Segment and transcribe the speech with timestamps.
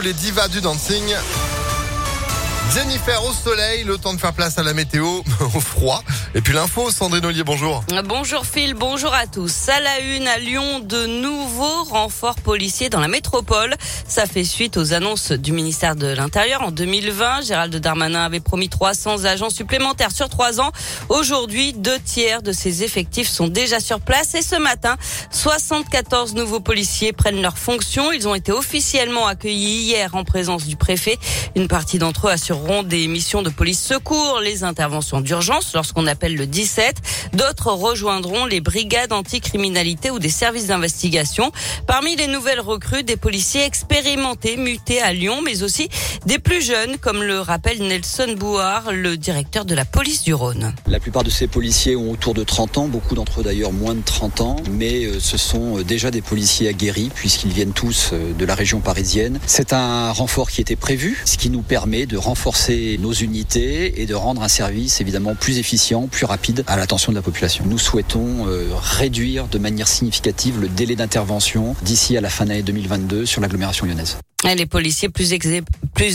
[0.00, 1.14] les divas du dancing.
[2.72, 5.04] Jennifer au soleil, le temps de faire place à la météo,
[5.54, 6.04] au froid.
[6.36, 7.82] Et puis l'info, Sandrine Ollier, bonjour.
[8.04, 9.68] Bonjour Phil, bonjour à tous.
[9.68, 13.74] À la une, à Lyon, de nouveaux renforts policiers dans la métropole.
[14.06, 17.40] Ça fait suite aux annonces du ministère de l'Intérieur en 2020.
[17.40, 20.70] Gérald Darmanin avait promis 300 agents supplémentaires sur trois ans.
[21.08, 24.36] Aujourd'hui, deux tiers de ces effectifs sont déjà sur place.
[24.36, 24.96] Et ce matin,
[25.32, 28.12] 74 nouveaux policiers prennent leurs fonctions.
[28.12, 31.18] Ils ont été officiellement accueillis hier en présence du préfet.
[31.56, 36.36] Une partie d'entre eux assure des missions de police secours, les interventions d'urgence lorsqu'on appelle
[36.36, 36.96] le 17.
[37.32, 41.52] D'autres rejoindront les brigades anticriminalité ou des services d'investigation.
[41.86, 45.88] Parmi les nouvelles recrues, des policiers expérimentés mutés à Lyon, mais aussi
[46.26, 50.74] des plus jeunes, comme le rappelle Nelson Bouard, le directeur de la police du Rhône.
[50.86, 53.94] La plupart de ces policiers ont autour de 30 ans, beaucoup d'entre eux d'ailleurs moins
[53.94, 58.10] de 30 ans, mais euh, ce sont euh, déjà des policiers aguerris puisqu'ils viennent tous
[58.12, 59.40] euh, de la région parisienne.
[59.46, 64.02] C'est un renfort qui était prévu, ce qui nous permet de renforcer renforcer nos unités
[64.02, 67.64] et de rendre un service évidemment plus efficient, plus rapide à l'attention de la population.
[67.64, 72.50] Nous souhaitons euh, réduire de manière significative le délai d'intervention d'ici à la fin de
[72.50, 74.18] l'année 2022 sur l'agglomération lyonnaise.
[74.42, 75.32] Les policiers plus,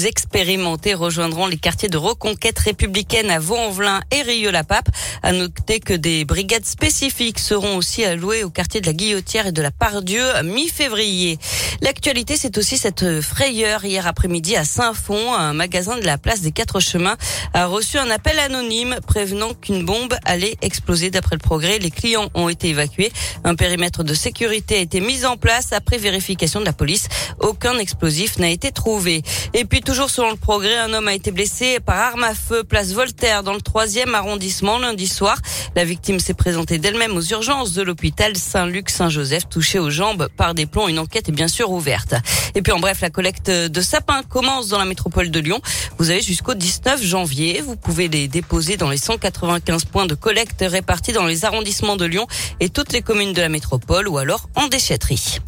[0.06, 4.90] expérimentés rejoindront les quartiers de reconquête républicaine à Vaux-en-Velin et Rieux-la-Pape.
[5.22, 9.52] À noter que des brigades spécifiques seront aussi allouées au quartier de la Guillotière et
[9.52, 11.38] de la Pardieu mi-février.
[11.82, 13.86] L'actualité, c'est aussi cette frayeur.
[13.86, 17.18] Hier après-midi à Saint-Fond, un magasin de la place des Quatre Chemins
[17.54, 21.12] a reçu un appel anonyme prévenant qu'une bombe allait exploser.
[21.12, 23.12] D'après le progrès, les clients ont été évacués.
[23.44, 27.08] Un périmètre de sécurité a été mis en place après vérification de la police.
[27.40, 29.24] Aucun explosif n'a été trouvé.
[29.54, 32.64] Et puis toujours selon le progrès, un homme a été blessé par arme à feu
[32.64, 35.38] place Voltaire dans le troisième arrondissement lundi soir.
[35.76, 40.66] La victime s'est présentée d'elle-même aux urgences de l'hôpital Saint-Luc-Saint-Joseph, touchée aux jambes par des
[40.66, 40.88] plombs.
[40.88, 42.16] Une enquête est bien sûr ouverte.
[42.56, 45.60] Et puis en bref, la collecte de sapins commence dans la métropole de Lyon.
[45.98, 47.62] Vous avez jusqu'au 19 janvier.
[47.62, 52.06] Vous pouvez les déposer dans les 195 points de collecte répartis dans les arrondissements de
[52.06, 52.28] Lyon
[52.62, 55.40] et toutes les communes de la métropole ou alors en déchetterie.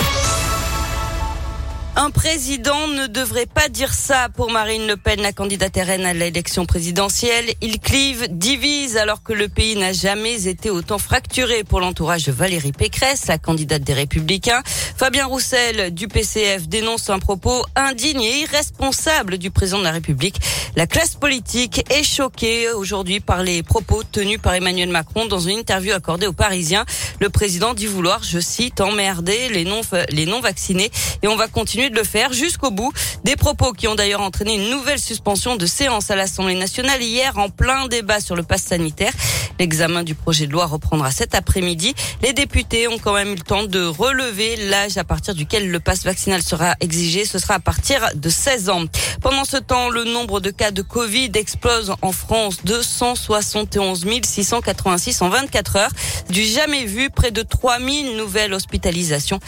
[1.99, 6.13] Un président ne devrait pas dire ça pour Marine Le Pen, la candidate RN à
[6.13, 7.45] l'élection présidentielle.
[7.59, 12.31] Il clive, divise, alors que le pays n'a jamais été autant fracturé pour l'entourage de
[12.31, 14.61] Valérie Pécresse, la candidate des Républicains.
[14.95, 20.39] Fabien Roussel du PCF dénonce un propos indigne et irresponsable du président de la République.
[20.75, 25.57] La classe politique est choquée aujourd'hui par les propos tenus par Emmanuel Macron dans une
[25.57, 26.85] interview accordée aux Parisiens.
[27.19, 29.81] Le président dit vouloir, je cite, emmerder les non,
[30.11, 30.91] les non vaccinés
[31.23, 32.91] et on va continuer de le faire jusqu'au bout.
[33.23, 37.37] Des propos qui ont d'ailleurs entraîné une nouvelle suspension de séance à l'Assemblée nationale hier
[37.37, 39.11] en plein débat sur le pass sanitaire.
[39.59, 41.95] L'examen du projet de loi reprendra cet après-midi.
[42.21, 45.79] Les députés ont quand même eu le temps de relever l'âge à partir duquel le
[45.79, 47.25] pass vaccinal sera exigé.
[47.25, 48.83] Ce sera à partir de 16 ans.
[49.21, 52.57] Pendant ce temps, le nombre de cas de Covid explose en France.
[52.63, 55.91] 271 686 en 24 heures.
[56.29, 59.39] Du jamais vu, près de 3000 nouvelles hospitalisations.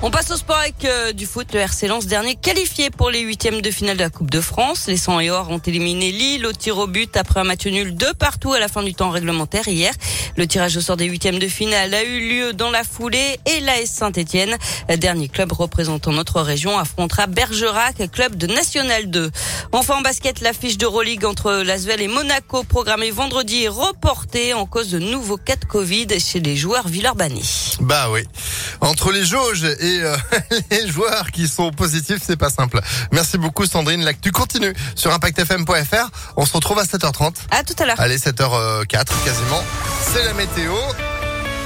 [0.00, 1.52] On passe au sport avec euh, du foot.
[1.52, 4.86] Le RC Lens dernier qualifié pour les huitièmes de finale de la Coupe de France.
[4.86, 7.96] Les 100 et Or ont éliminé Lille au tir au but après un match nul
[7.96, 9.92] de partout à la fin du temps réglementaire hier.
[10.36, 13.58] Le tirage au sort des huitièmes de finale a eu lieu dans la foulée et
[13.58, 14.56] l'AS Saint-Etienne,
[14.98, 19.32] dernier club représentant notre région, affrontera Bergerac, club de National 2.
[19.72, 24.90] Enfin en basket, l'affiche d'Euroleague entre Lasvel et Monaco programmée vendredi est reportée en cause
[24.90, 27.42] de nouveaux cas de Covid chez les joueurs Villeurbanais.
[27.80, 28.20] Bah oui.
[28.80, 30.16] Entre les jauges et euh,
[30.70, 32.80] les joueurs qui sont positifs, c'est pas simple.
[33.12, 34.04] Merci beaucoup Sandrine.
[34.04, 36.10] L'actu continue sur impactfm.fr.
[36.36, 37.34] On se retrouve à 7h30.
[37.50, 38.00] À tout à l'heure.
[38.00, 38.86] Allez, 7h04
[39.24, 39.62] quasiment.
[40.12, 40.74] C'est la météo.